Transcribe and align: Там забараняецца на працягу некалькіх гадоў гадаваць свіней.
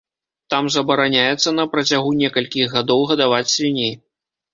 Там 0.51 0.69
забараняецца 0.75 1.49
на 1.57 1.65
працягу 1.73 2.13
некалькіх 2.21 2.73
гадоў 2.77 3.05
гадаваць 3.13 3.43
свіней. 3.57 3.93